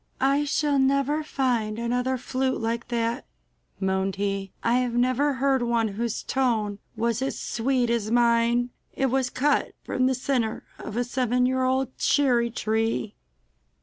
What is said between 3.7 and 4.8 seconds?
moaned he. 'I